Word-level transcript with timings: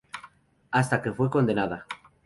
Hasta 0.71 1.03
que 1.03 1.11
fue 1.13 1.29
condenada. 1.29 1.85